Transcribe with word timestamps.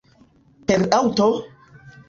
Per 0.71 0.79
aŭto? 1.01 1.29